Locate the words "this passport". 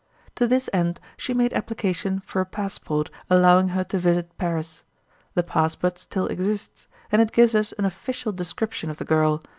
5.35-5.99